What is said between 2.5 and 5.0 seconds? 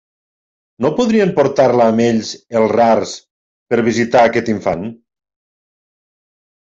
els rars per visitar aquest infant?